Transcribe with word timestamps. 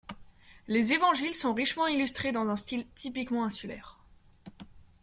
Les 0.67 0.93
Évangiles 0.93 1.35
sont 1.35 1.53
richement 1.53 1.85
illustrés 1.85 2.31
dans 2.31 2.49
un 2.49 2.55
style 2.55 2.87
typiquement 2.95 3.45
insulaire. 3.45 3.99